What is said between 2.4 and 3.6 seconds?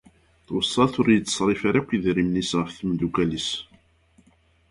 ɣef temdakult-is.